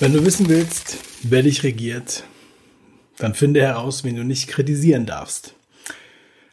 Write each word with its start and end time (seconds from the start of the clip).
Wenn 0.00 0.12
du 0.12 0.24
wissen 0.24 0.48
willst, 0.48 0.98
wer 1.24 1.42
dich 1.42 1.64
regiert, 1.64 2.22
dann 3.18 3.34
finde 3.34 3.60
heraus, 3.60 4.04
wen 4.04 4.14
du 4.14 4.22
nicht 4.22 4.46
kritisieren 4.46 5.06
darfst. 5.06 5.56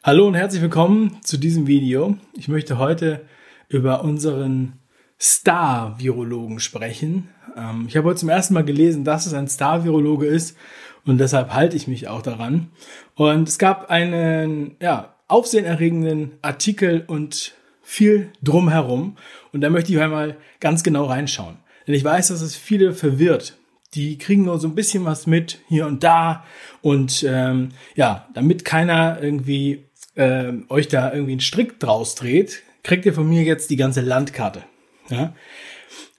Hallo 0.04 0.26
und 0.26 0.34
herzlich 0.34 0.64
willkommen 0.64 1.20
zu 1.21 1.38
diesem 1.38 1.68
Video. 1.68 2.18
Ich 2.34 2.47
möchte 2.47 2.79
heute 2.79 3.23
über 3.70 4.04
unseren 4.04 4.79
Star-Virologen 5.21 6.60
sprechen. 6.60 7.29
Ähm, 7.56 7.86
ich 7.88 7.96
habe 7.96 8.08
heute 8.08 8.22
zum 8.22 8.29
ersten 8.29 8.56
Mal 8.56 8.66
gelesen, 8.66 9.04
dass 9.04 9.28
es 9.28 9.36
ein 9.36 9.48
Star-Virologe 9.48 10.26
ist 10.26 10.58
und 11.06 11.20
deshalb 11.20 11.54
halte 11.54 11.78
ich 11.78 11.88
mich 11.88 12.08
auch 12.08 12.24
daran. 12.24 12.72
Und 13.14 13.48
es 13.48 13.60
gab 13.60 13.92
einen 13.92 14.76
ja, 14.82 15.14
aufsehenerregenden 15.28 16.32
Artikel 16.41 17.04
und 17.05 17.54
viel 17.84 18.32
drumherum 18.41 19.18
und 19.54 19.62
da 19.62 19.70
möchte 19.70 19.91
ich 19.91 20.00
einmal 20.00 20.36
ganz 20.59 20.82
genau 20.82 21.05
reinschauen. 21.05 21.58
Denn 21.88 21.94
ich 21.94 22.04
weiß, 22.04 22.30
dass 22.30 22.41
es 22.41 22.55
viele 22.55 22.94
verwirrt. 22.94 23.57
Die 23.94 24.17
kriegen 24.17 24.44
nur 24.44 24.59
so 24.59 24.67
ein 24.67 24.75
bisschen 24.75 25.05
was 25.05 25.27
mit 25.27 25.59
hier 25.67 25.85
und 25.85 26.03
da. 26.03 26.44
Und 26.81 27.23
ähm, 27.27 27.70
ja, 27.95 28.27
damit 28.34 28.66
keiner 28.66 29.21
irgendwie 29.21 29.85
äh, 30.16 30.52
euch 30.70 30.88
da 30.88 31.13
irgendwie 31.13 31.34
einen 31.34 31.41
Strick 31.41 31.80
draus 31.80 32.16
dreht, 32.16 32.63
kriegt 32.84 33.05
ihr 33.05 33.13
von 33.13 33.30
mir 33.30 33.44
jetzt 33.44 33.70
die 33.70 33.75
ganze 33.75 34.02
Landkarte. 34.02 34.63
Ja? 35.09 35.34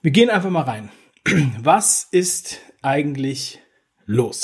Wir 0.01 0.11
gehen 0.11 0.29
einfach 0.29 0.49
mal 0.49 0.61
rein. 0.61 0.89
Was 1.61 2.07
ist 2.11 2.59
eigentlich 2.81 3.59
los? 4.05 4.43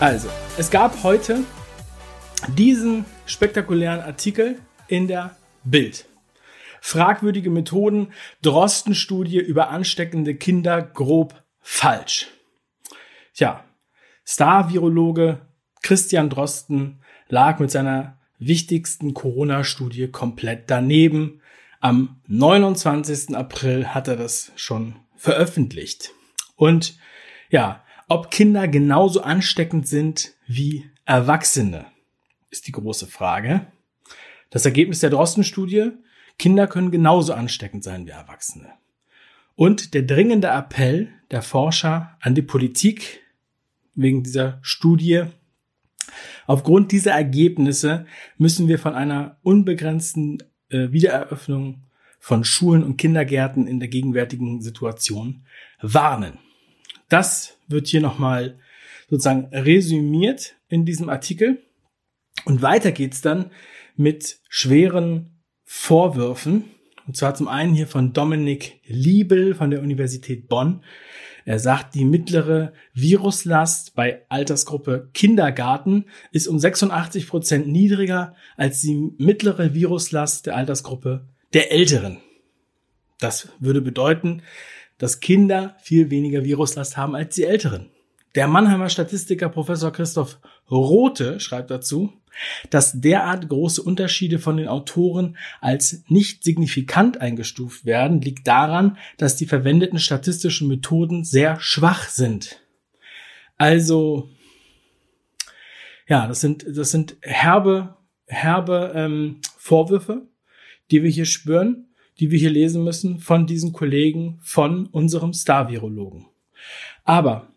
Also, 0.00 0.28
es 0.58 0.68
gab 0.68 1.04
heute 1.04 1.44
diesen 2.48 3.04
spektakulären 3.26 4.00
Artikel 4.00 4.58
in 4.88 5.08
der 5.08 5.36
Bild. 5.64 6.06
Fragwürdige 6.80 7.50
Methoden, 7.50 8.12
Drosten-Studie 8.42 9.38
über 9.38 9.70
ansteckende 9.70 10.34
Kinder 10.34 10.82
grob 10.82 11.42
falsch. 11.60 12.28
Tja, 13.34 13.64
Star-Virologe 14.26 15.40
Christian 15.82 16.30
Drosten 16.30 17.00
lag 17.28 17.58
mit 17.58 17.70
seiner 17.70 18.18
wichtigsten 18.38 19.14
Corona-Studie 19.14 20.08
komplett 20.08 20.70
daneben. 20.70 21.40
Am 21.80 22.20
29. 22.26 23.36
April 23.36 23.88
hat 23.88 24.08
er 24.08 24.16
das 24.16 24.52
schon 24.56 24.96
veröffentlicht. 25.16 26.10
Und 26.56 26.98
ja, 27.50 27.84
ob 28.08 28.30
Kinder 28.30 28.68
genauso 28.68 29.22
ansteckend 29.22 29.86
sind 29.86 30.34
wie 30.46 30.90
Erwachsene 31.04 31.86
ist 32.52 32.68
die 32.68 32.72
große 32.72 33.08
Frage. 33.08 33.66
Das 34.50 34.64
Ergebnis 34.64 35.00
der 35.00 35.10
Drosten-Studie, 35.10 35.90
Kinder 36.38 36.66
können 36.66 36.90
genauso 36.90 37.32
ansteckend 37.32 37.82
sein 37.82 38.06
wie 38.06 38.10
Erwachsene. 38.10 38.72
Und 39.56 39.94
der 39.94 40.02
dringende 40.02 40.48
Appell 40.48 41.08
der 41.30 41.42
Forscher 41.42 42.16
an 42.20 42.34
die 42.34 42.42
Politik 42.42 43.22
wegen 43.94 44.22
dieser 44.22 44.58
Studie, 44.62 45.24
aufgrund 46.46 46.92
dieser 46.92 47.12
Ergebnisse 47.12 48.06
müssen 48.36 48.68
wir 48.68 48.78
von 48.78 48.94
einer 48.94 49.38
unbegrenzten 49.42 50.42
äh, 50.68 50.92
Wiedereröffnung 50.92 51.82
von 52.18 52.44
Schulen 52.44 52.84
und 52.84 52.98
Kindergärten 52.98 53.66
in 53.66 53.80
der 53.80 53.88
gegenwärtigen 53.88 54.62
Situation 54.62 55.44
warnen. 55.80 56.38
Das 57.08 57.58
wird 57.68 57.88
hier 57.88 58.00
nochmal 58.00 58.58
sozusagen 59.10 59.46
resümiert 59.52 60.54
in 60.68 60.84
diesem 60.84 61.08
Artikel. 61.08 61.62
Und 62.44 62.62
weiter 62.62 62.92
geht's 62.92 63.20
dann 63.20 63.50
mit 63.96 64.40
schweren 64.48 65.42
Vorwürfen. 65.64 66.64
Und 67.06 67.16
zwar 67.16 67.34
zum 67.34 67.48
einen 67.48 67.74
hier 67.74 67.86
von 67.86 68.12
Dominik 68.12 68.80
Liebel 68.86 69.54
von 69.54 69.70
der 69.70 69.82
Universität 69.82 70.48
Bonn. 70.48 70.84
Er 71.44 71.58
sagt, 71.58 71.94
die 71.94 72.04
mittlere 72.04 72.72
Viruslast 72.94 73.94
bei 73.94 74.22
Altersgruppe 74.28 75.10
Kindergarten 75.12 76.06
ist 76.30 76.46
um 76.46 76.58
86 76.58 77.26
Prozent 77.26 77.66
niedriger 77.66 78.34
als 78.56 78.80
die 78.80 79.12
mittlere 79.18 79.74
Viruslast 79.74 80.46
der 80.46 80.56
Altersgruppe 80.56 81.26
der 81.52 81.72
Älteren. 81.72 82.18
Das 83.18 83.48
würde 83.58 83.80
bedeuten, 83.80 84.42
dass 84.98 85.20
Kinder 85.20 85.76
viel 85.80 86.10
weniger 86.10 86.44
Viruslast 86.44 86.96
haben 86.96 87.16
als 87.16 87.34
die 87.34 87.44
Älteren. 87.44 87.90
Der 88.34 88.46
Mannheimer 88.46 88.88
Statistiker 88.88 89.48
Professor 89.48 89.92
Christoph 89.92 90.38
Rote 90.70 91.40
schreibt 91.40 91.70
dazu, 91.70 92.12
dass 92.70 93.00
derart 93.00 93.48
große 93.48 93.82
Unterschiede 93.82 94.38
von 94.38 94.56
den 94.56 94.68
Autoren 94.68 95.36
als 95.60 96.04
nicht 96.08 96.44
signifikant 96.44 97.20
eingestuft 97.20 97.84
werden, 97.84 98.20
liegt 98.20 98.46
daran, 98.46 98.96
dass 99.18 99.36
die 99.36 99.46
verwendeten 99.46 99.98
statistischen 99.98 100.68
Methoden 100.68 101.24
sehr 101.24 101.60
schwach 101.60 102.08
sind. 102.08 102.60
Also, 103.58 104.30
ja, 106.08 106.26
das 106.26 106.40
sind, 106.40 106.64
das 106.68 106.90
sind 106.90 107.16
herbe, 107.20 107.96
herbe 108.26 108.92
ähm, 108.94 109.40
Vorwürfe, 109.56 110.26
die 110.90 111.02
wir 111.02 111.10
hier 111.10 111.26
spüren, 111.26 111.88
die 112.18 112.30
wir 112.30 112.38
hier 112.38 112.50
lesen 112.50 112.84
müssen 112.84 113.18
von 113.18 113.46
diesen 113.46 113.72
Kollegen 113.72 114.38
von 114.42 114.86
unserem 114.86 115.32
Star-Virologen. 115.32 116.26
Aber 117.04 117.51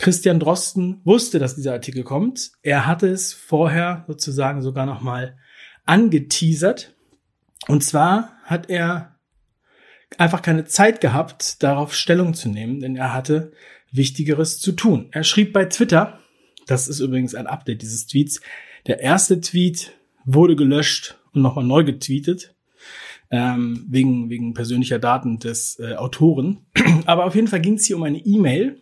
Christian 0.00 0.40
Drosten 0.40 1.02
wusste, 1.04 1.38
dass 1.38 1.56
dieser 1.56 1.74
Artikel 1.74 2.04
kommt. 2.04 2.52
Er 2.62 2.86
hatte 2.86 3.08
es 3.08 3.34
vorher 3.34 4.04
sozusagen 4.08 4.62
sogar 4.62 4.86
noch 4.86 5.02
mal 5.02 5.36
angeteasert. 5.84 6.96
Und 7.68 7.84
zwar 7.84 8.32
hat 8.44 8.70
er 8.70 9.18
einfach 10.16 10.40
keine 10.40 10.64
Zeit 10.64 11.02
gehabt, 11.02 11.62
darauf 11.62 11.94
Stellung 11.94 12.32
zu 12.32 12.48
nehmen, 12.48 12.80
denn 12.80 12.96
er 12.96 13.12
hatte 13.12 13.52
Wichtigeres 13.92 14.58
zu 14.58 14.72
tun. 14.72 15.08
Er 15.12 15.22
schrieb 15.22 15.52
bei 15.52 15.66
Twitter, 15.66 16.18
das 16.66 16.88
ist 16.88 17.00
übrigens 17.00 17.34
ein 17.34 17.46
Update 17.46 17.82
dieses 17.82 18.06
Tweets, 18.06 18.40
der 18.86 19.00
erste 19.00 19.42
Tweet 19.42 19.92
wurde 20.24 20.56
gelöscht 20.56 21.18
und 21.34 21.42
nochmal 21.42 21.66
neu 21.66 21.84
getweetet, 21.84 22.54
ähm, 23.30 23.84
wegen, 23.86 24.30
wegen 24.30 24.54
persönlicher 24.54 24.98
Daten 24.98 25.38
des 25.40 25.78
äh, 25.78 25.96
Autoren. 25.96 26.64
Aber 27.04 27.26
auf 27.26 27.34
jeden 27.34 27.48
Fall 27.48 27.60
ging 27.60 27.74
es 27.74 27.84
hier 27.84 27.96
um 27.96 28.02
eine 28.02 28.18
E-Mail, 28.18 28.80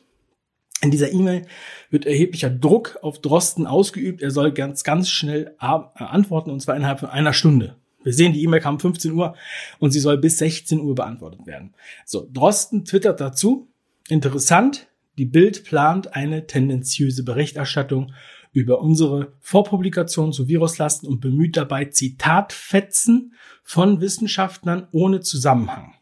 in 0.80 0.90
dieser 0.90 1.12
E-Mail 1.12 1.46
wird 1.90 2.06
erheblicher 2.06 2.50
Druck 2.50 2.98
auf 3.02 3.20
Drosten 3.20 3.66
ausgeübt. 3.66 4.22
Er 4.22 4.30
soll 4.30 4.52
ganz, 4.52 4.84
ganz 4.84 5.08
schnell 5.08 5.54
äh, 5.60 5.78
antworten 5.94 6.50
und 6.50 6.60
zwar 6.60 6.76
innerhalb 6.76 7.00
von 7.00 7.08
einer 7.08 7.32
Stunde. 7.32 7.76
Wir 8.04 8.12
sehen, 8.12 8.32
die 8.32 8.42
E-Mail 8.44 8.60
kam 8.60 8.78
15 8.78 9.12
Uhr 9.12 9.34
und 9.80 9.90
sie 9.90 10.00
soll 10.00 10.18
bis 10.18 10.38
16 10.38 10.80
Uhr 10.80 10.94
beantwortet 10.94 11.46
werden. 11.46 11.74
So, 12.04 12.28
Drosten 12.32 12.84
twittert 12.84 13.20
dazu. 13.20 13.68
Interessant. 14.08 14.86
Die 15.18 15.24
Bild 15.24 15.64
plant 15.64 16.14
eine 16.14 16.46
tendenziöse 16.46 17.24
Berichterstattung 17.24 18.12
über 18.52 18.80
unsere 18.80 19.32
Vorpublikation 19.40 20.32
zu 20.32 20.46
Viruslasten 20.46 21.08
und 21.08 21.20
bemüht 21.20 21.56
dabei 21.56 21.86
Zitatfetzen 21.86 23.34
von 23.64 24.00
Wissenschaftlern 24.00 24.86
ohne 24.92 25.20
Zusammenhang. 25.20 25.94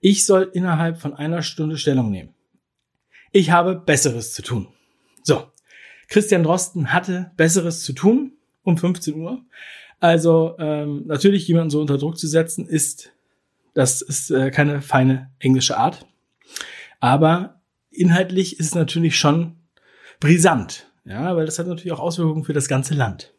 Ich 0.00 0.24
soll 0.24 0.48
innerhalb 0.52 0.98
von 0.98 1.12
einer 1.12 1.42
Stunde 1.42 1.76
Stellung 1.76 2.10
nehmen. 2.10 2.35
Ich 3.36 3.50
habe 3.50 3.74
Besseres 3.74 4.32
zu 4.32 4.40
tun. 4.40 4.66
So, 5.22 5.42
Christian 6.08 6.42
Drosten 6.42 6.94
hatte 6.94 7.32
Besseres 7.36 7.82
zu 7.82 7.92
tun 7.92 8.32
um 8.62 8.78
15 8.78 9.14
Uhr. 9.14 9.44
Also 10.00 10.56
ähm, 10.58 11.02
natürlich 11.04 11.46
jemanden 11.46 11.68
so 11.68 11.82
unter 11.82 11.98
Druck 11.98 12.16
zu 12.16 12.28
setzen, 12.28 12.66
ist 12.66 13.12
das 13.74 14.00
ist 14.00 14.30
äh, 14.30 14.50
keine 14.50 14.80
feine 14.80 15.32
englische 15.38 15.76
Art. 15.76 16.06
Aber 16.98 17.60
inhaltlich 17.90 18.58
ist 18.58 18.68
es 18.68 18.74
natürlich 18.74 19.18
schon 19.18 19.56
brisant, 20.18 20.90
ja, 21.04 21.36
weil 21.36 21.44
das 21.44 21.58
hat 21.58 21.66
natürlich 21.66 21.92
auch 21.92 22.00
Auswirkungen 22.00 22.44
für 22.44 22.54
das 22.54 22.68
ganze 22.68 22.94
Land. 22.94 23.34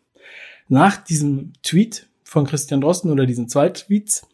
Nach 0.67 0.97
diesem 0.97 1.53
Tweet 1.63 2.05
von 2.23 2.45
Christian 2.45 2.81
Drosten 2.81 3.09
oder 3.09 3.25
diesen 3.25 3.49
zwei 3.49 3.69
Tweets 3.69 4.27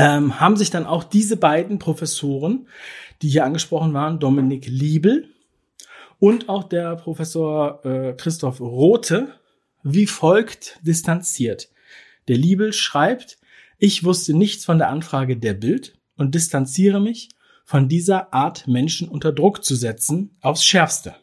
ähm, 0.00 0.40
haben 0.40 0.56
sich 0.56 0.70
dann 0.70 0.86
auch 0.86 1.04
diese 1.04 1.36
beiden 1.36 1.78
Professoren, 1.78 2.66
die 3.20 3.28
hier 3.28 3.44
angesprochen 3.44 3.92
waren, 3.92 4.18
Dominik 4.18 4.66
Liebel 4.66 5.28
und 6.18 6.48
auch 6.48 6.64
der 6.64 6.96
Professor 6.96 7.84
äh, 7.84 8.14
Christoph 8.14 8.60
Rote, 8.60 9.34
wie 9.82 10.06
folgt 10.06 10.78
distanziert. 10.82 11.68
Der 12.28 12.36
Liebel 12.36 12.72
schreibt, 12.72 13.38
ich 13.78 14.02
wusste 14.04 14.34
nichts 14.34 14.64
von 14.64 14.78
der 14.78 14.88
Anfrage 14.88 15.36
der 15.36 15.54
Bild 15.54 15.98
und 16.16 16.34
distanziere 16.34 17.00
mich 17.00 17.28
von 17.64 17.88
dieser 17.88 18.32
Art 18.32 18.66
Menschen 18.66 19.08
unter 19.08 19.32
Druck 19.32 19.64
zu 19.64 19.74
setzen 19.74 20.36
aufs 20.40 20.64
Schärfste. 20.64 21.14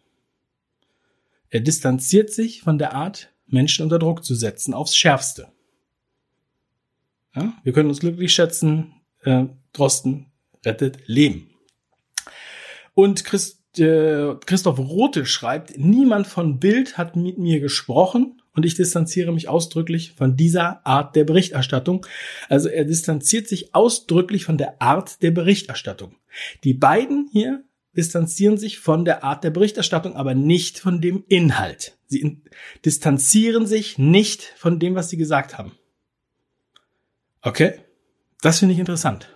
Er 1.50 1.62
distanziert 1.62 2.32
sich 2.32 2.62
von 2.62 2.78
der 2.78 2.94
Art 2.94 3.30
Menschen 3.48 3.84
unter 3.84 3.98
Druck 3.98 4.24
zu 4.24 4.36
setzen 4.36 4.74
aufs 4.74 4.96
Schärfste. 4.96 5.48
Ja, 7.38 7.54
wir 7.64 7.74
können 7.74 7.90
uns 7.90 8.00
glücklich 8.00 8.34
schätzen, 8.34 8.94
äh, 9.24 9.46
Drosten 9.72 10.32
rettet 10.66 10.98
Leben. 11.06 11.52
Und 12.96 13.26
Christ, 13.26 13.80
äh, 13.80 14.34
Christoph 14.46 14.80
Rote 14.80 15.28
schreibt, 15.28 15.78
niemand 15.78 16.26
von 16.26 16.60
Bild 16.60 16.98
hat 16.98 17.16
mit 17.16 17.38
mir 17.38 17.60
gesprochen 17.60 18.42
und 18.56 18.66
ich 18.66 18.74
distanziere 18.74 19.32
mich 19.32 19.50
ausdrücklich 19.50 20.14
von 20.14 20.36
dieser 20.36 20.84
Art 20.84 21.16
der 21.16 21.26
Berichterstattung. 21.26 22.08
Also 22.50 22.70
er 22.70 22.86
distanziert 22.86 23.48
sich 23.48 23.76
ausdrücklich 23.76 24.46
von 24.46 24.58
der 24.58 24.82
Art 24.82 25.22
der 25.22 25.30
Berichterstattung. 25.30 26.16
Die 26.64 26.74
beiden 26.74 27.30
hier 27.32 27.64
distanzieren 27.96 28.58
sich 28.58 28.80
von 28.80 29.06
der 29.06 29.24
Art 29.24 29.44
der 29.44 29.52
Berichterstattung, 29.52 30.16
aber 30.16 30.34
nicht 30.34 30.80
von 30.80 31.02
dem 31.02 31.24
Inhalt. 31.28 31.98
Sie 32.08 32.42
distanzieren 32.84 33.68
sich 33.68 34.00
nicht 34.00 34.42
von 34.58 34.80
dem, 34.80 34.96
was 34.96 35.10
sie 35.12 35.18
gesagt 35.18 35.60
haben. 35.60 35.74
Okay? 37.42 37.80
Das 38.42 38.60
finde 38.60 38.74
ich 38.74 38.80
interessant. 38.80 39.34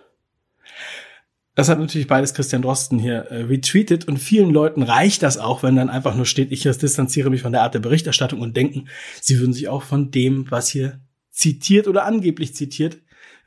Das 1.54 1.68
hat 1.68 1.78
natürlich 1.78 2.06
beides 2.06 2.32
Christian 2.32 2.62
Drosten 2.62 2.98
hier 2.98 3.26
äh, 3.26 3.42
retweetet 3.42 4.08
und 4.08 4.16
vielen 4.16 4.50
Leuten 4.50 4.82
reicht 4.82 5.22
das 5.22 5.36
auch, 5.36 5.62
wenn 5.62 5.76
dann 5.76 5.90
einfach 5.90 6.14
nur 6.14 6.24
steht, 6.24 6.50
ich 6.50 6.62
distanziere 6.62 7.28
mich 7.28 7.42
von 7.42 7.52
der 7.52 7.62
Art 7.62 7.74
der 7.74 7.80
Berichterstattung 7.80 8.40
und 8.40 8.56
denken, 8.56 8.88
sie 9.20 9.38
würden 9.38 9.52
sich 9.52 9.68
auch 9.68 9.82
von 9.82 10.10
dem, 10.10 10.50
was 10.50 10.70
hier 10.70 11.00
zitiert 11.30 11.88
oder 11.88 12.06
angeblich 12.06 12.54
zitiert 12.54 12.98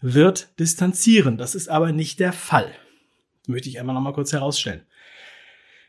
wird, 0.01 0.59
distanzieren. 0.59 1.37
Das 1.37 1.55
ist 1.55 1.67
aber 1.67 1.91
nicht 1.91 2.19
der 2.19 2.31
Fall. 2.31 2.71
Das 3.41 3.49
möchte 3.49 3.69
ich 3.69 3.79
einmal 3.79 3.95
noch 3.95 4.01
mal 4.01 4.13
kurz 4.13 4.33
herausstellen. 4.33 4.81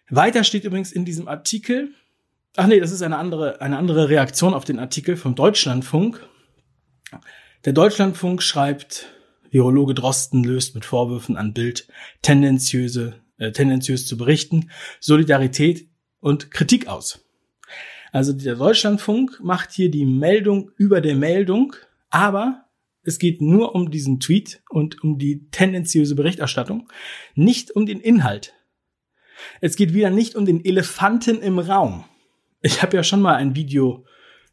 Weiter 0.08 0.44
steht 0.44 0.64
übrigens 0.64 0.92
in 0.92 1.04
diesem 1.04 1.28
Artikel, 1.28 1.90
ach 2.56 2.66
nee, 2.66 2.80
das 2.80 2.92
ist 2.92 3.02
eine 3.02 3.18
andere, 3.18 3.60
eine 3.60 3.76
andere 3.76 4.08
Reaktion 4.08 4.54
auf 4.54 4.64
den 4.64 4.78
Artikel 4.78 5.16
vom 5.16 5.34
Deutschlandfunk. 5.34 6.26
Der 7.66 7.72
Deutschlandfunk 7.72 8.44
schreibt, 8.44 9.08
Virologe 9.50 9.92
Drosten 9.92 10.44
löst 10.44 10.76
mit 10.76 10.84
Vorwürfen 10.84 11.36
an 11.36 11.52
Bild 11.52 11.88
tendenziöse, 12.22 13.16
äh, 13.38 13.50
tendenziös 13.50 14.06
zu 14.06 14.16
berichten, 14.16 14.70
Solidarität 15.00 15.88
und 16.20 16.52
Kritik 16.52 16.86
aus. 16.86 17.26
Also 18.12 18.32
der 18.32 18.54
Deutschlandfunk 18.54 19.40
macht 19.42 19.72
hier 19.72 19.90
die 19.90 20.06
Meldung 20.06 20.70
über 20.76 21.00
der 21.00 21.16
Meldung, 21.16 21.74
aber 22.08 22.66
es 23.02 23.18
geht 23.18 23.42
nur 23.42 23.74
um 23.74 23.90
diesen 23.90 24.20
Tweet 24.20 24.62
und 24.70 25.02
um 25.02 25.18
die 25.18 25.50
tendenziöse 25.50 26.14
Berichterstattung, 26.14 26.88
nicht 27.34 27.72
um 27.72 27.84
den 27.84 27.98
Inhalt. 27.98 28.54
Es 29.60 29.74
geht 29.74 29.92
wieder 29.92 30.10
nicht 30.10 30.36
um 30.36 30.46
den 30.46 30.64
Elefanten 30.64 31.42
im 31.42 31.58
Raum. 31.58 32.04
Ich 32.62 32.80
habe 32.82 32.96
ja 32.96 33.02
schon 33.02 33.22
mal 33.22 33.34
ein 33.34 33.56
Video 33.56 34.04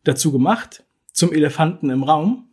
dazu 0.04 0.32
gemacht 0.32 0.84
zum 1.12 1.32
Elefanten 1.32 1.92
im 1.92 2.02
Raum. 2.02 2.50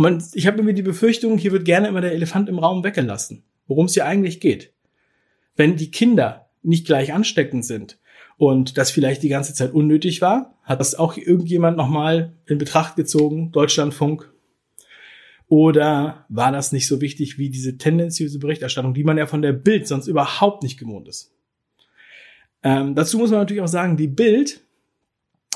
Man, 0.00 0.22
ich 0.34 0.46
habe 0.46 0.58
irgendwie 0.58 0.76
die 0.76 0.82
Befürchtung, 0.82 1.38
hier 1.38 1.50
wird 1.50 1.64
gerne 1.64 1.88
immer 1.88 2.00
der 2.00 2.12
Elefant 2.12 2.48
im 2.48 2.60
Raum 2.60 2.84
weggelassen, 2.84 3.42
worum 3.66 3.86
es 3.86 3.94
hier 3.94 4.06
eigentlich 4.06 4.38
geht. 4.38 4.72
Wenn 5.56 5.74
die 5.74 5.90
Kinder 5.90 6.50
nicht 6.62 6.86
gleich 6.86 7.12
ansteckend 7.12 7.64
sind 7.64 7.98
und 8.36 8.78
das 8.78 8.92
vielleicht 8.92 9.24
die 9.24 9.28
ganze 9.28 9.54
Zeit 9.54 9.72
unnötig 9.72 10.22
war, 10.22 10.54
hat 10.62 10.78
das 10.78 10.94
auch 10.94 11.16
irgendjemand 11.16 11.76
nochmal 11.76 12.32
in 12.46 12.58
Betracht 12.58 12.94
gezogen, 12.94 13.50
Deutschlandfunk. 13.50 14.32
Oder 15.48 16.26
war 16.28 16.52
das 16.52 16.70
nicht 16.70 16.86
so 16.86 17.00
wichtig 17.00 17.36
wie 17.38 17.50
diese 17.50 17.76
tendenziöse 17.76 18.38
Berichterstattung, 18.38 18.94
die 18.94 19.02
man 19.02 19.18
ja 19.18 19.26
von 19.26 19.42
der 19.42 19.52
Bild 19.52 19.88
sonst 19.88 20.06
überhaupt 20.06 20.62
nicht 20.62 20.78
gewohnt 20.78 21.08
ist? 21.08 21.32
Ähm, 22.62 22.94
dazu 22.94 23.18
muss 23.18 23.32
man 23.32 23.40
natürlich 23.40 23.62
auch 23.62 23.66
sagen, 23.66 23.96
die 23.96 24.06
Bild 24.06 24.60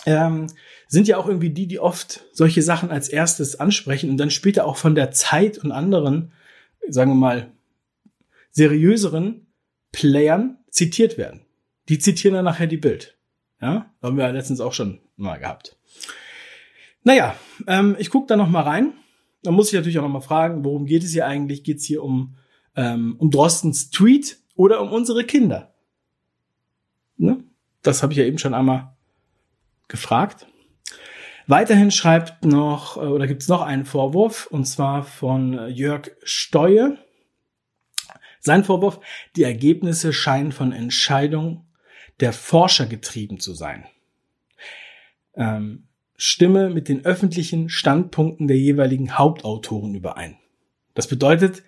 ähm, 0.07 0.49
sind 0.89 1.09
ja 1.09 1.17
auch 1.17 1.27
irgendwie 1.27 1.51
die, 1.51 1.67
die 1.67 1.79
oft 1.79 2.25
solche 2.33 2.63
Sachen 2.63 2.91
als 2.91 3.09
erstes 3.09 3.59
ansprechen 3.59 4.11
und 4.11 4.17
dann 4.17 4.31
später 4.31 4.67
auch 4.67 4.77
von 4.77 4.95
der 4.95 5.11
Zeit 5.11 5.59
und 5.59 5.73
anderen, 5.73 6.33
sagen 6.89 7.13
wir 7.13 7.17
mal, 7.17 7.53
seriöseren 8.51 9.47
Playern 9.93 10.59
zitiert 10.71 11.19
werden. 11.19 11.43
Die 11.89 11.99
zitieren 11.99 12.35
dann 12.35 12.45
nachher 12.45 12.67
die 12.67 12.77
Bild. 12.77 13.17
Ja, 13.61 13.91
haben 14.03 14.17
wir 14.17 14.25
ja 14.25 14.31
letztens 14.31 14.61
auch 14.61 14.73
schon 14.73 15.01
mal 15.17 15.39
gehabt. 15.39 15.77
Naja, 17.05 17.37
ähm, 17.67 17.97
ich 17.99 18.11
gucke 18.11 18.27
da 18.27 18.37
noch 18.37 18.49
mal 18.49 18.63
rein. 18.63 18.93
Da 19.43 19.51
muss 19.51 19.69
ich 19.69 19.75
natürlich 19.75 19.99
auch 19.99 20.03
noch 20.03 20.09
mal 20.09 20.21
fragen, 20.21 20.65
worum 20.65 20.87
geht 20.87 21.05
es 21.05 21.13
hier 21.13 21.27
eigentlich? 21.27 21.65
Geht 21.65 21.79
es 21.79 21.85
hier 21.85 22.03
um, 22.03 22.37
ähm, 22.77 23.17
um 23.19 23.31
Drostens 23.31 23.91
Tweet 23.91 24.39
oder 24.55 24.81
um 24.81 24.93
unsere 24.93 25.25
Kinder? 25.25 25.75
Ne? 27.17 27.43
Das 27.83 28.03
habe 28.03 28.13
ich 28.13 28.19
ja 28.19 28.25
eben 28.25 28.39
schon 28.39 28.55
einmal 28.55 28.97
gefragt. 29.93 30.47
Weiterhin 31.47 31.93
schreibt 31.93 32.45
noch 32.45 32.97
äh, 32.97 33.01
oder 33.01 33.29
gibt 33.29 33.43
es 33.43 33.49
noch 33.49 33.63
einen 33.63 33.85
Vorwurf 33.85 34.47
und 34.47 34.65
zwar 34.65 35.05
von 35.05 35.57
äh, 35.57 35.67
Jörg 35.69 36.11
Steue. 36.25 36.99
Sein 38.41 38.65
Vorwurf: 38.65 38.99
Die 39.37 39.45
Ergebnisse 39.45 40.13
scheinen 40.13 40.51
von 40.51 40.73
Entscheidungen 40.73 41.69
der 42.19 42.33
Forscher 42.33 42.87
getrieben 42.87 43.39
zu 43.39 43.55
sein. 43.55 43.87
Ähm, 45.35 45.89
stimme 46.17 46.71
mit 46.71 46.89
den 46.89 47.05
öffentlichen 47.05 47.69
Standpunkten 47.69 48.49
der 48.49 48.59
jeweiligen 48.59 49.19
Hauptautoren 49.19 49.95
überein. 49.95 50.39
Das 50.95 51.07
bedeutet, 51.07 51.63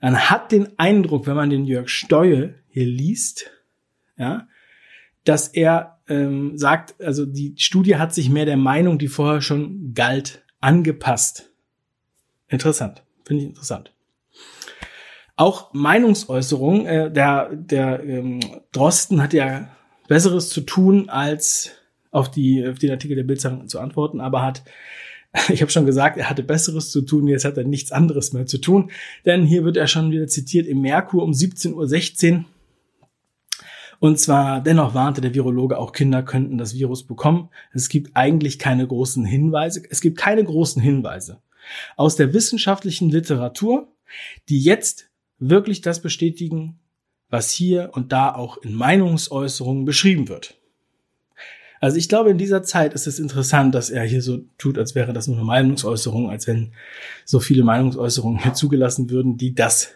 man 0.00 0.30
hat 0.30 0.50
den 0.52 0.78
Eindruck, 0.78 1.26
wenn 1.26 1.36
man 1.36 1.50
den 1.50 1.64
Jörg 1.64 1.88
Steue 1.88 2.54
hier 2.68 2.86
liest, 2.86 3.50
ja, 4.16 4.48
dass 5.24 5.48
er 5.48 5.98
ähm, 6.08 6.58
sagt, 6.58 7.00
also 7.00 7.24
die 7.26 7.54
Studie 7.56 7.96
hat 7.96 8.14
sich 8.14 8.28
mehr 8.28 8.46
der 8.46 8.56
Meinung, 8.56 8.98
die 8.98 9.08
vorher 9.08 9.40
schon 9.40 9.94
galt, 9.94 10.42
angepasst. 10.60 11.50
Interessant, 12.48 13.02
finde 13.24 13.42
ich 13.42 13.48
interessant. 13.48 13.92
Auch 15.36 15.72
Meinungsäußerung, 15.72 16.86
äh, 16.86 17.10
der, 17.10 17.50
der 17.54 18.04
ähm, 18.04 18.40
Drosten 18.72 19.22
hat 19.22 19.32
ja 19.32 19.68
Besseres 20.08 20.50
zu 20.50 20.60
tun, 20.60 21.08
als 21.08 21.70
auf, 22.10 22.30
die, 22.30 22.66
auf 22.66 22.78
den 22.78 22.90
Artikel 22.90 23.16
der 23.16 23.24
Bildzeitung 23.24 23.66
zu 23.68 23.80
antworten, 23.80 24.20
aber 24.20 24.42
hat, 24.42 24.62
ich 25.48 25.62
habe 25.62 25.72
schon 25.72 25.86
gesagt, 25.86 26.18
er 26.18 26.28
hatte 26.28 26.42
Besseres 26.42 26.90
zu 26.90 27.02
tun, 27.02 27.26
jetzt 27.26 27.44
hat 27.44 27.56
er 27.56 27.64
nichts 27.64 27.92
anderes 27.92 28.32
mehr 28.32 28.46
zu 28.46 28.58
tun, 28.58 28.90
denn 29.24 29.44
hier 29.44 29.64
wird 29.64 29.78
er 29.78 29.86
schon 29.86 30.10
wieder 30.10 30.26
zitiert 30.26 30.66
im 30.66 30.82
Merkur 30.82 31.22
um 31.22 31.32
17.16 31.32 32.34
Uhr 32.34 32.44
und 34.02 34.18
zwar 34.18 34.60
dennoch 34.60 34.94
warnte 34.94 35.20
der 35.20 35.32
Virologe, 35.32 35.78
auch 35.78 35.92
Kinder 35.92 36.24
könnten 36.24 36.58
das 36.58 36.74
Virus 36.74 37.04
bekommen. 37.04 37.50
Es 37.72 37.88
gibt 37.88 38.16
eigentlich 38.16 38.58
keine 38.58 38.84
großen 38.84 39.24
Hinweise. 39.24 39.80
Es 39.90 40.00
gibt 40.00 40.18
keine 40.18 40.42
großen 40.42 40.82
Hinweise 40.82 41.40
aus 41.94 42.16
der 42.16 42.34
wissenschaftlichen 42.34 43.10
Literatur, 43.10 43.86
die 44.48 44.60
jetzt 44.60 45.08
wirklich 45.38 45.82
das 45.82 46.02
bestätigen, 46.02 46.80
was 47.30 47.52
hier 47.52 47.90
und 47.92 48.10
da 48.10 48.34
auch 48.34 48.56
in 48.56 48.74
Meinungsäußerungen 48.74 49.84
beschrieben 49.84 50.28
wird. 50.28 50.56
Also 51.80 51.96
ich 51.96 52.08
glaube, 52.08 52.30
in 52.30 52.38
dieser 52.38 52.64
Zeit 52.64 52.94
ist 52.94 53.06
es 53.06 53.20
interessant, 53.20 53.72
dass 53.72 53.88
er 53.88 54.02
hier 54.02 54.20
so 54.20 54.40
tut, 54.58 54.78
als 54.78 54.96
wäre 54.96 55.12
das 55.12 55.28
nur 55.28 55.36
eine 55.36 55.46
Meinungsäußerung, 55.46 56.28
als 56.28 56.48
wenn 56.48 56.72
so 57.24 57.38
viele 57.38 57.62
Meinungsäußerungen 57.62 58.42
hier 58.42 58.54
zugelassen 58.54 59.10
würden, 59.10 59.36
die 59.36 59.54
das 59.54 59.94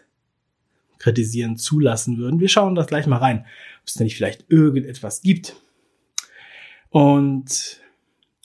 kritisieren 1.07 1.57
zulassen 1.57 2.19
würden. 2.19 2.41
Wir 2.41 2.49
schauen 2.49 2.75
das 2.75 2.89
gleich 2.89 3.07
mal 3.07 3.19
rein 3.19 3.47
ob 3.87 3.89
es 3.89 3.95
da 3.95 4.03
nicht 4.03 4.17
vielleicht 4.17 4.51
irgendetwas 4.51 5.23
gibt. 5.23 5.55
Und 6.91 7.81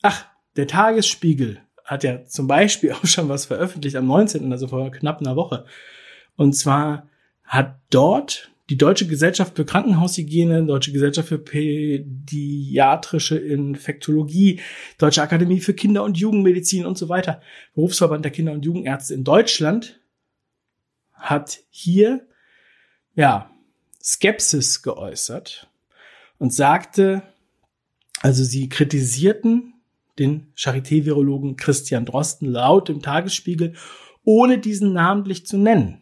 ach, 0.04 0.28
der 0.56 0.68
Tagesspiegel 0.68 1.62
hat 1.84 2.04
ja 2.04 2.24
zum 2.26 2.46
Beispiel 2.46 2.92
auch 2.94 3.06
schon 3.06 3.28
was 3.28 3.48
veröffentlicht 3.48 3.96
am 3.96 4.06
19., 4.06 4.52
also 4.52 4.68
vor 4.68 4.92
knapp 4.92 5.20
einer 5.20 5.36
Woche. 5.36 5.66
Und 6.36 6.54
zwar 6.54 7.10
hat 7.44 7.80
dort 7.90 8.52
die 8.70 8.78
Deutsche 8.78 9.08
Gesellschaft 9.08 9.56
für 9.56 9.66
Krankenhaushygiene, 9.66 10.64
Deutsche 10.68 10.92
Gesellschaft 10.92 11.30
für 11.30 11.40
Pädiatrische 11.40 13.40
Infektologie, 13.40 14.60
Deutsche 15.00 15.24
Akademie 15.24 15.60
für 15.60 15.74
Kinder- 15.74 16.04
und 16.04 16.20
Jugendmedizin 16.20 16.86
und 16.86 17.00
so 17.00 17.10
weiter, 17.10 17.42
Berufsverband 17.74 18.26
der 18.26 18.32
Kinder- 18.32 18.54
und 18.54 18.64
Jugendärzte 18.64 19.16
in 19.16 19.24
Deutschland, 19.24 20.00
hat 21.14 21.62
hier, 21.72 22.28
ja, 23.22 23.52
Skepsis 24.02 24.82
geäußert 24.82 25.70
und 26.40 26.52
sagte, 26.52 27.22
also 28.22 28.44
sie 28.44 28.68
kritisierten 28.68 29.76
den 30.18 30.52
Charité-Virologen 30.56 31.56
Christian 31.56 32.06
Drosten 32.06 32.48
laut 32.48 32.90
im 32.90 33.04
Tagesspiegel, 33.04 33.76
ohne 34.24 34.58
diesen 34.58 34.94
namentlich 34.94 35.46
zu 35.46 35.60
nennen. 35.60 36.02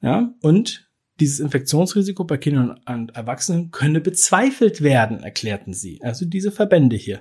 Ja, 0.00 0.34
und 0.40 0.88
dieses 1.20 1.40
Infektionsrisiko 1.40 2.24
bei 2.24 2.38
Kindern 2.38 2.80
und 2.86 3.14
Erwachsenen 3.14 3.70
könne 3.70 4.00
bezweifelt 4.00 4.80
werden, 4.80 5.22
erklärten 5.22 5.74
sie. 5.74 6.00
Also 6.02 6.24
diese 6.24 6.52
Verbände 6.52 6.96
hier. 6.96 7.20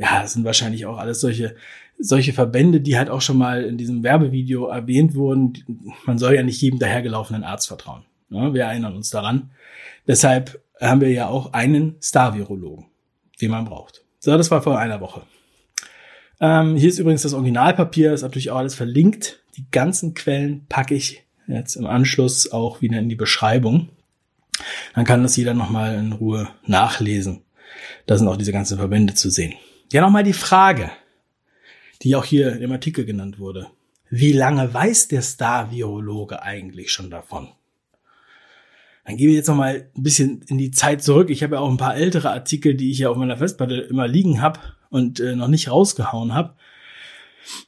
Ja, 0.00 0.22
das 0.22 0.32
sind 0.32 0.46
wahrscheinlich 0.46 0.86
auch 0.86 0.96
alles 0.96 1.20
solche, 1.20 1.54
solche 1.98 2.32
Verbände, 2.32 2.80
die 2.80 2.96
halt 2.96 3.10
auch 3.10 3.20
schon 3.20 3.36
mal 3.36 3.64
in 3.64 3.76
diesem 3.76 4.02
Werbevideo 4.02 4.66
erwähnt 4.66 5.14
wurden. 5.14 5.52
Man 6.06 6.16
soll 6.16 6.34
ja 6.34 6.42
nicht 6.42 6.62
jedem 6.62 6.78
dahergelaufenen 6.78 7.44
Arzt 7.44 7.68
vertrauen. 7.68 8.04
Ja, 8.30 8.54
wir 8.54 8.64
erinnern 8.64 8.96
uns 8.96 9.10
daran. 9.10 9.50
Deshalb 10.06 10.62
haben 10.80 11.02
wir 11.02 11.10
ja 11.10 11.28
auch 11.28 11.52
einen 11.52 11.96
Star-Virologen, 12.00 12.86
den 13.42 13.50
man 13.50 13.66
braucht. 13.66 14.02
So, 14.20 14.34
das 14.34 14.50
war 14.50 14.62
vor 14.62 14.78
einer 14.78 15.02
Woche. 15.02 15.20
Ähm, 16.40 16.76
hier 16.76 16.88
ist 16.88 16.98
übrigens 16.98 17.20
das 17.20 17.34
Originalpapier, 17.34 18.14
ist 18.14 18.22
natürlich 18.22 18.50
auch 18.50 18.56
alles 18.56 18.74
verlinkt. 18.74 19.42
Die 19.58 19.70
ganzen 19.70 20.14
Quellen 20.14 20.64
packe 20.66 20.94
ich 20.94 21.24
jetzt 21.46 21.76
im 21.76 21.84
Anschluss 21.84 22.50
auch 22.50 22.80
wieder 22.80 22.98
in 22.98 23.10
die 23.10 23.16
Beschreibung. 23.16 23.90
Dann 24.94 25.04
kann 25.04 25.22
das 25.22 25.36
jeder 25.36 25.52
nochmal 25.52 25.96
in 25.96 26.12
Ruhe 26.12 26.48
nachlesen. 26.64 27.42
Da 28.06 28.16
sind 28.16 28.28
auch 28.28 28.38
diese 28.38 28.52
ganzen 28.52 28.78
Verbände 28.78 29.12
zu 29.12 29.28
sehen. 29.28 29.52
Ja, 29.92 30.00
nochmal 30.02 30.22
die 30.22 30.32
Frage, 30.32 30.92
die 32.02 32.14
auch 32.14 32.24
hier 32.24 32.60
im 32.60 32.70
Artikel 32.70 33.04
genannt 33.04 33.40
wurde. 33.40 33.66
Wie 34.08 34.32
lange 34.32 34.72
weiß 34.72 35.08
der 35.08 35.22
Star-Virologe 35.22 36.42
eigentlich 36.42 36.92
schon 36.92 37.10
davon? 37.10 37.48
Dann 39.04 39.16
gehen 39.16 39.28
wir 39.28 39.34
jetzt 39.34 39.48
noch 39.48 39.56
mal 39.56 39.88
ein 39.96 40.02
bisschen 40.02 40.42
in 40.42 40.58
die 40.58 40.70
Zeit 40.70 41.02
zurück. 41.02 41.30
Ich 41.30 41.42
habe 41.42 41.56
ja 41.56 41.60
auch 41.60 41.70
ein 41.70 41.76
paar 41.76 41.96
ältere 41.96 42.30
Artikel, 42.30 42.74
die 42.74 42.92
ich 42.92 43.00
ja 43.00 43.10
auf 43.10 43.16
meiner 43.16 43.36
Festplatte 43.36 43.74
immer 43.76 44.06
liegen 44.06 44.40
habe 44.40 44.60
und 44.90 45.18
äh, 45.18 45.34
noch 45.34 45.48
nicht 45.48 45.70
rausgehauen 45.70 46.34
habe. 46.34 46.54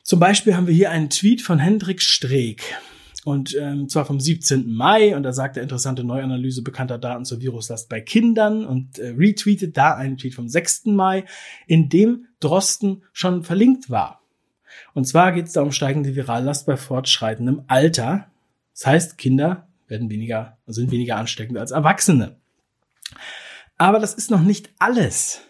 Zum 0.05 0.21
Beispiel 0.21 0.55
haben 0.55 0.69
wir 0.69 0.75
hier 0.75 0.91
einen 0.91 1.11
Tweet 1.11 1.43
von 1.43 1.59
Hendrik 1.59 2.01
Streeck. 2.01 2.77
Und 3.25 3.55
ähm, 3.55 3.89
zwar 3.89 4.05
vom 4.05 4.19
17. 4.19 4.73
Mai 4.73 5.15
und 5.17 5.23
da 5.23 5.33
sagt 5.33 5.57
er 5.57 5.63
interessante 5.63 6.03
Neuanalyse 6.03 6.63
bekannter 6.63 6.99
Daten 6.99 7.25
zur 7.25 7.41
Viruslast 7.41 7.89
bei 7.89 8.01
Kindern 8.01 8.67
und 8.67 8.99
äh, 8.99 9.11
retweetet 9.11 9.77
da 9.77 9.95
einen 9.95 10.19
Tweet 10.19 10.35
vom 10.35 10.49
6. 10.49 10.87
Mai, 10.87 11.25
in 11.67 11.89
dem 11.89 12.27
Drosten 12.41 13.05
schon 13.13 13.45
verlinkt 13.45 13.91
war. 13.91 14.23
Und 14.95 15.07
zwar 15.07 15.33
geht 15.33 15.47
es 15.47 15.53
da 15.53 15.63
um 15.63 15.71
steigende 15.71 16.17
Virallast 16.17 16.67
bei 16.67 16.77
fortschreitendem 16.77 17.63
Alter. 17.69 18.27
Das 18.73 18.87
heißt, 18.87 19.19
Kinder 19.19 19.69
werden 19.87 20.11
weniger, 20.11 20.59
sind 20.67 20.91
weniger 20.91 21.17
ansteckend 21.17 21.59
als 21.59 21.71
Erwachsene. 21.71 22.37
Aber 23.79 23.99
das 23.99 24.15
ist 24.15 24.31
noch 24.31 24.43
nicht 24.43 24.71
alles. 24.79 25.43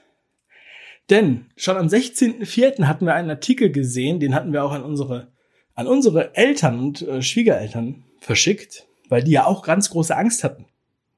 Denn 1.11 1.47
schon 1.57 1.77
am 1.77 1.87
16.04. 1.87 2.85
hatten 2.85 3.07
wir 3.07 3.15
einen 3.15 3.31
Artikel 3.31 3.71
gesehen, 3.71 4.21
den 4.21 4.35
hatten 4.35 4.53
wir 4.53 4.65
auch 4.65 4.73
an 4.73 4.83
unsere, 4.83 5.29
an 5.75 5.87
unsere 5.87 6.35
Eltern 6.37 6.79
und 6.79 7.03
äh, 7.03 7.23
Schwiegereltern 7.23 8.05
verschickt, 8.21 8.87
weil 9.09 9.23
die 9.23 9.33
ja 9.33 9.47
auch 9.47 9.63
ganz 9.63 9.91
große 9.91 10.17
Angst 10.17 10.45
hatten 10.45 10.67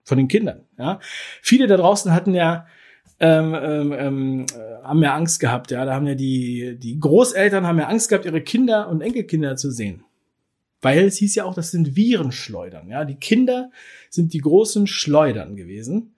von 0.05 0.19
den 0.19 0.29
Kindern. 0.29 0.63
Ja? 0.79 1.01
Viele 1.43 1.67
da 1.67 1.77
draußen 1.77 2.13
hatten 2.13 2.35
ja 2.35 2.67
ähm, 3.21 3.55
ähm, 3.55 3.93
ähm 3.93 4.47
äh, 4.55 4.83
haben 4.83 5.03
ja 5.03 5.15
Angst 5.15 5.41
gehabt, 5.41 5.71
ja. 5.71 5.85
Da 5.85 5.95
haben 5.95 6.07
ja 6.07 6.15
die, 6.15 6.77
die 6.79 6.99
Großeltern 6.99 7.67
haben 7.67 7.79
ja 7.79 7.87
Angst 7.87 8.09
gehabt, 8.09 8.27
ihre 8.27 8.43
Kinder 8.43 8.89
und 8.89 9.01
Enkelkinder 9.01 9.57
zu 9.57 9.71
sehen. 9.71 10.05
Weil 10.83 11.05
es 11.05 11.17
hieß 11.17 11.35
ja 11.37 11.45
auch, 11.45 11.55
das 11.55 11.71
sind 11.71 11.97
Virenschleudern. 11.97 12.89
Ja, 12.89 13.05
die 13.05 13.15
Kinder 13.15 13.71
sind 14.11 14.35
die 14.35 14.41
großen 14.41 14.87
Schleudern 14.87 15.57
gewesen. 15.57 16.15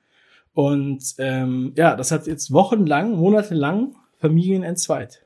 Und 0.54 1.14
ähm, 1.18 1.74
ja, 1.76 1.94
das 1.94 2.10
hat 2.10 2.26
jetzt 2.26 2.52
wochenlang, 2.52 3.12
monatelang 3.12 3.94
Familien 4.18 4.62
entzweit. 4.62 5.24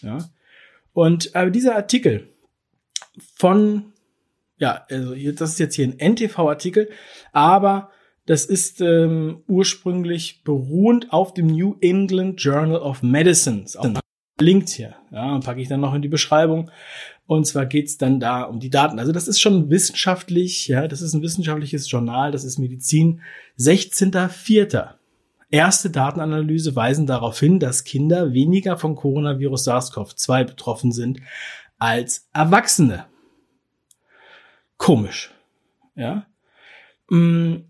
Ja. 0.00 0.18
Und 0.94 1.36
aber 1.36 1.50
dieser 1.50 1.76
Artikel 1.76 2.31
von, 3.36 3.92
ja, 4.58 4.84
also 4.90 5.14
hier, 5.14 5.34
das 5.34 5.50
ist 5.50 5.58
jetzt 5.58 5.74
hier 5.74 5.86
ein 5.86 5.98
NTV-Artikel, 5.98 6.90
aber 7.32 7.90
das 8.26 8.44
ist 8.44 8.80
ähm, 8.80 9.42
ursprünglich 9.48 10.44
beruhend 10.44 11.12
auf 11.12 11.34
dem 11.34 11.48
New 11.48 11.76
England 11.80 12.40
Journal 12.40 12.80
of 12.80 13.02
Medicine. 13.02 13.64
Verlinkt 14.38 14.68
hier. 14.70 14.94
Ja, 15.10 15.38
packe 15.40 15.60
ich 15.60 15.68
dann 15.68 15.80
noch 15.80 15.94
in 15.94 16.02
die 16.02 16.08
Beschreibung. 16.08 16.70
Und 17.26 17.46
zwar 17.46 17.66
geht's 17.66 17.98
dann 17.98 18.20
da 18.20 18.42
um 18.42 18.60
die 18.60 18.70
Daten. 18.70 18.98
Also 18.98 19.12
das 19.12 19.28
ist 19.28 19.40
schon 19.40 19.70
wissenschaftlich, 19.70 20.68
ja, 20.68 20.86
das 20.86 21.00
ist 21.00 21.14
ein 21.14 21.22
wissenschaftliches 21.22 21.90
Journal, 21.90 22.30
das 22.30 22.44
ist 22.44 22.58
Medizin. 22.58 23.22
16.04. 23.58 24.90
Erste 25.50 25.90
Datenanalyse 25.90 26.74
weisen 26.74 27.06
darauf 27.06 27.38
hin, 27.38 27.58
dass 27.58 27.84
Kinder 27.84 28.32
weniger 28.32 28.78
vom 28.78 28.96
Coronavirus 28.96 29.68
SARS-CoV-2 29.68 30.44
betroffen 30.44 30.92
sind 30.92 31.20
als 31.82 32.28
Erwachsene. 32.32 33.06
Komisch. 34.76 35.34
Ja. 35.96 36.28
Mm, 37.10 37.64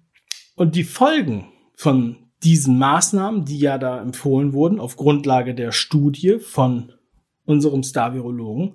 und 0.55 0.77
die 0.77 0.85
Folgen 0.85 1.51
von 1.75 2.19
diesen 2.43 2.79
Maßnahmen, 2.79 3.47
die 3.47 3.59
ja 3.59 3.79
da 3.79 4.03
empfohlen 4.03 4.53
wurden, 4.53 4.81
auf 4.81 4.97
Grundlage 4.97 5.55
der 5.55 5.73
Studie 5.73 6.39
von 6.41 6.93
unserem 7.47 7.83
Star-Virologen, 7.83 8.75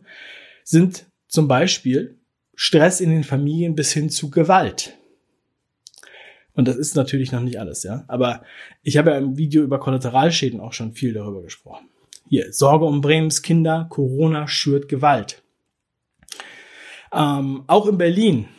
sind 0.63 1.06
zum 1.27 1.48
Beispiel 1.48 2.17
Stress 2.56 3.00
in 3.00 3.12
den 3.12 3.24
Familien 3.24 3.75
bis 3.75 3.94
hin 3.94 4.10
zu 4.10 4.32
Gewalt. 4.32 4.98
Und 6.53 6.67
das 6.67 6.77
ist 6.77 6.96
natürlich 6.96 7.32
noch 7.32 7.41
nicht 7.41 7.60
alles, 7.60 7.84
ja. 7.84 8.06
Aber 8.08 8.44
ich 8.82 8.98
habe 8.98 9.12
ja 9.12 9.17
im 9.20 9.38
Video 9.38 9.62
über 9.62 9.79
Kollateralschäden 9.79 10.60
auch 10.60 10.74
schon 10.74 10.94
viel 10.94 11.13
darüber 11.13 11.44
gesprochen. 11.44 11.89
Hier, 12.29 12.51
Sorge 12.51 12.86
um 12.86 13.01
Bremens 13.01 13.41
Kinder, 13.41 13.88
Corona 13.89 14.48
schürt 14.48 14.89
Gewalt. 14.89 15.43
Ähm, 17.13 17.63
auch 17.67 17.88
in 17.88 17.98
Berlin, 17.98 18.50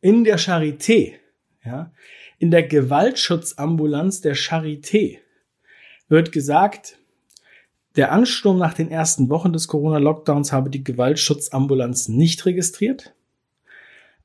in 0.00 0.24
der 0.24 0.38
Charité, 0.38 1.12
ja, 1.64 1.92
in 2.38 2.50
der 2.50 2.64
Gewaltschutzambulanz 2.64 4.20
der 4.22 4.36
Charité 4.36 5.18
wird 6.08 6.32
gesagt, 6.32 6.98
der 7.94 8.10
Ansturm 8.10 8.58
nach 8.58 8.74
den 8.74 8.90
ersten 8.90 9.28
Wochen 9.30 9.52
des 9.52 9.68
Corona-Lockdowns 9.68 10.52
habe 10.52 10.68
die 10.68 10.82
Gewaltschutzambulanz 10.82 12.08
nicht 12.08 12.44
registriert. 12.44 13.14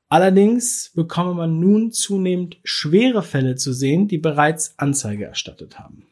Allerdings 0.08 0.90
bekomme 0.96 1.34
man 1.34 1.60
nun 1.60 1.92
zunehmend 1.92 2.58
schwere 2.64 3.22
Fälle 3.22 3.54
zu 3.54 3.72
sehen, 3.72 4.08
die 4.08 4.18
bereits 4.18 4.76
Anzeige 4.76 5.26
erstattet 5.26 5.78
haben. 5.78 6.09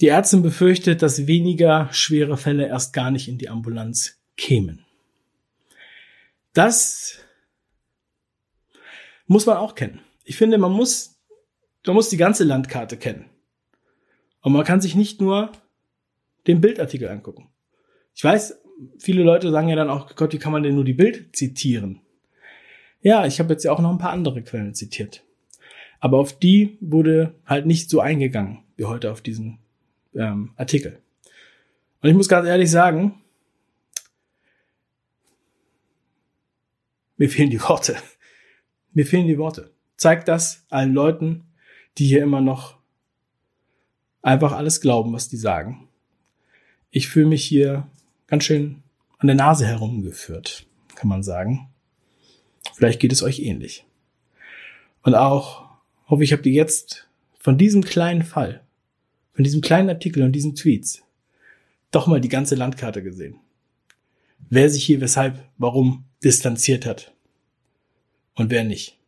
Die 0.00 0.08
Ärztin 0.08 0.42
befürchtet, 0.42 1.02
dass 1.02 1.26
weniger 1.26 1.88
schwere 1.92 2.36
Fälle 2.36 2.66
erst 2.66 2.92
gar 2.92 3.10
nicht 3.10 3.28
in 3.28 3.38
die 3.38 3.48
Ambulanz 3.48 4.20
kämen. 4.36 4.84
Das 6.52 7.18
muss 9.26 9.46
man 9.46 9.56
auch 9.56 9.74
kennen. 9.74 10.00
Ich 10.24 10.36
finde, 10.36 10.58
man 10.58 10.72
muss, 10.72 11.20
man 11.86 11.94
muss 11.94 12.08
die 12.08 12.16
ganze 12.16 12.44
Landkarte 12.44 12.96
kennen. 12.96 13.26
Und 14.40 14.52
man 14.52 14.64
kann 14.64 14.80
sich 14.80 14.94
nicht 14.94 15.20
nur 15.20 15.52
den 16.46 16.60
Bildartikel 16.60 17.08
angucken. 17.08 17.48
Ich 18.14 18.22
weiß, 18.22 18.60
viele 18.98 19.22
Leute 19.22 19.50
sagen 19.50 19.68
ja 19.68 19.76
dann 19.76 19.90
auch, 19.90 20.14
Gott, 20.16 20.32
wie 20.32 20.38
kann 20.38 20.52
man 20.52 20.62
denn 20.62 20.74
nur 20.74 20.84
die 20.84 20.92
Bild 20.92 21.34
zitieren? 21.34 22.00
Ja, 23.00 23.26
ich 23.26 23.38
habe 23.38 23.52
jetzt 23.52 23.64
ja 23.64 23.72
auch 23.72 23.80
noch 23.80 23.90
ein 23.90 23.98
paar 23.98 24.12
andere 24.12 24.42
Quellen 24.42 24.74
zitiert. 24.74 25.24
Aber 26.00 26.18
auf 26.18 26.38
die 26.38 26.78
wurde 26.80 27.34
halt 27.46 27.66
nicht 27.66 27.88
so 27.90 28.00
eingegangen 28.00 28.64
wie 28.76 28.84
heute 28.84 29.10
auf 29.10 29.20
diesen 29.20 29.63
ähm, 30.14 30.52
Artikel. 30.56 31.00
Und 32.00 32.10
ich 32.10 32.16
muss 32.16 32.28
ganz 32.28 32.46
ehrlich 32.46 32.70
sagen, 32.70 33.22
mir 37.16 37.28
fehlen 37.28 37.50
die 37.50 37.60
Worte. 37.62 37.96
Mir 38.92 39.06
fehlen 39.06 39.26
die 39.26 39.38
Worte. 39.38 39.72
Zeigt 39.96 40.28
das 40.28 40.64
allen 40.70 40.92
Leuten, 40.92 41.44
die 41.98 42.06
hier 42.06 42.22
immer 42.22 42.40
noch 42.40 42.78
einfach 44.22 44.52
alles 44.52 44.80
glauben, 44.80 45.12
was 45.12 45.28
die 45.28 45.36
sagen. 45.36 45.88
Ich 46.90 47.08
fühle 47.08 47.26
mich 47.26 47.44
hier 47.44 47.88
ganz 48.26 48.44
schön 48.44 48.82
an 49.18 49.26
der 49.26 49.36
Nase 49.36 49.66
herumgeführt, 49.66 50.66
kann 50.94 51.08
man 51.08 51.22
sagen. 51.22 51.68
Vielleicht 52.74 53.00
geht 53.00 53.12
es 53.12 53.22
euch 53.22 53.40
ähnlich. 53.40 53.84
Und 55.02 55.14
auch 55.14 55.68
hoffe 56.06 56.24
ich, 56.24 56.32
habt 56.32 56.46
ihr 56.46 56.52
jetzt 56.52 57.08
von 57.38 57.58
diesem 57.58 57.84
kleinen 57.84 58.22
Fall, 58.22 58.63
von 59.34 59.44
diesem 59.44 59.60
kleinen 59.60 59.90
Artikel 59.90 60.22
und 60.22 60.32
diesen 60.32 60.54
Tweets 60.54 61.02
doch 61.90 62.06
mal 62.06 62.20
die 62.20 62.28
ganze 62.28 62.54
Landkarte 62.54 63.02
gesehen. 63.02 63.38
Wer 64.50 64.68
sich 64.70 64.84
hier 64.84 65.00
weshalb, 65.00 65.42
warum 65.58 66.04
distanziert 66.22 66.86
hat 66.86 67.12
und 68.34 68.50
wer 68.50 68.64
nicht. 68.64 68.98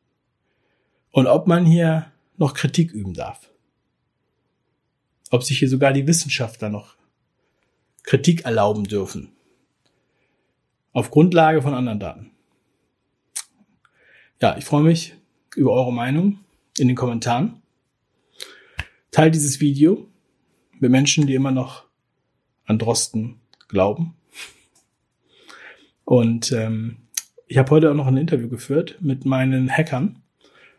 Und 1.11 1.27
ob 1.27 1.47
man 1.47 1.65
hier 1.65 2.13
noch 2.37 2.55
Kritik 2.55 2.93
üben 2.93 3.15
darf 3.15 3.51
ob 5.31 5.43
sich 5.43 5.59
hier 5.59 5.69
sogar 5.69 5.93
die 5.93 6.07
Wissenschaftler 6.07 6.69
noch 6.69 6.97
Kritik 8.03 8.45
erlauben 8.45 8.85
dürfen. 8.85 9.33
Auf 10.93 11.11
Grundlage 11.11 11.61
von 11.63 11.75
anderen 11.75 12.01
Daten. 12.01 12.31
Ja, 14.41 14.57
ich 14.57 14.65
freue 14.65 14.83
mich 14.83 15.15
über 15.55 15.73
eure 15.73 15.93
Meinung 15.93 16.39
in 16.79 16.89
den 16.89 16.97
Kommentaren. 16.97 17.63
Teilt 19.11 19.35
dieses 19.35 19.61
Video 19.61 20.09
mit 20.81 20.91
Menschen, 20.91 21.27
die 21.27 21.35
immer 21.35 21.51
noch 21.51 21.85
an 22.67 22.79
Drosten 22.79 23.41
glauben. 23.69 24.15
Und 26.05 26.53
ähm, 26.53 26.99
ich 27.47 27.59
habe 27.59 27.71
heute 27.71 27.91
auch 27.91 27.95
noch 27.95 28.07
ein 28.07 28.17
Interview 28.17 28.49
geführt 28.49 28.97
mit 29.01 29.25
meinen 29.25 29.71
Hackern. 29.71 30.23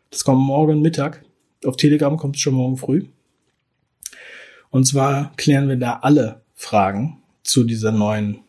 Das 0.10 0.24
kommt 0.24 0.42
morgen 0.42 0.82
Mittag. 0.82 1.24
Auf 1.66 1.78
Telegram 1.78 2.18
kommt 2.18 2.36
es 2.36 2.42
schon 2.42 2.54
morgen 2.54 2.78
früh. 2.78 3.06
Und 4.70 4.86
zwar 4.86 5.34
klären 5.38 5.70
wir 5.70 5.78
da 5.78 6.00
alle 6.02 6.42
Fragen 6.54 7.22
zu 7.44 7.64
dieser 7.64 7.92
neuen, 7.92 8.40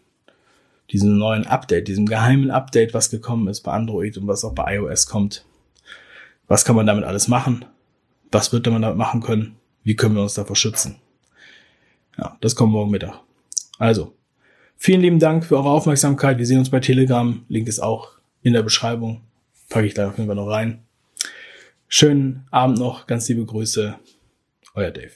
diesem 0.90 1.16
neuen 1.16 1.46
Update, 1.46 1.88
diesem 1.88 2.06
geheimen 2.06 2.50
Update, 2.50 2.94
was 2.94 3.10
gekommen 3.10 3.48
ist 3.48 3.60
bei 3.60 3.72
Android 3.72 4.16
und 4.18 4.26
was 4.26 4.44
auch 4.44 4.54
bei 4.54 4.76
iOS 4.76 5.06
kommt. 5.06 5.44
Was 6.48 6.64
kann 6.64 6.76
man 6.76 6.86
damit 6.86 7.04
alles 7.04 7.28
machen? 7.28 7.64
Was 8.32 8.52
wird 8.52 8.66
man 8.66 8.82
damit 8.82 8.98
machen 8.98 9.20
können? 9.20 9.56
Wie 9.84 9.96
können 9.96 10.14
wir 10.14 10.22
uns 10.22 10.34
davor 10.34 10.56
schützen? 10.56 10.96
Ja, 12.18 12.36
das 12.40 12.54
kommt 12.56 12.72
morgen 12.72 12.90
Mittag. 12.90 13.20
Also, 13.78 14.14
vielen 14.76 15.00
lieben 15.00 15.20
Dank 15.20 15.44
für 15.44 15.56
eure 15.56 15.70
Aufmerksamkeit. 15.70 16.38
Wir 16.38 16.46
sehen 16.46 16.58
uns 16.58 16.70
bei 16.70 16.80
Telegram. 16.80 17.44
Link 17.48 17.68
ist 17.68 17.80
auch 17.80 18.18
in 18.42 18.52
der 18.52 18.62
Beschreibung. 18.62 19.22
Packe 19.68 19.86
ich 19.86 19.94
da 19.94 20.08
auf 20.08 20.18
jeden 20.18 20.26
Fall 20.26 20.36
noch 20.36 20.48
rein. 20.48 20.82
Schönen 21.86 22.46
Abend 22.50 22.78
noch. 22.78 23.06
Ganz 23.06 23.28
liebe 23.28 23.44
Grüße. 23.44 23.94
Euer 24.74 24.90
Dave. 24.90 25.12